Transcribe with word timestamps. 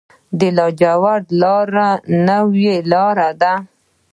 د 0.39 0.41
لاجوردو 0.57 1.35
لاره 1.41 1.89
نوې 2.27 2.75
لاره 2.91 3.29
ده 3.41 3.53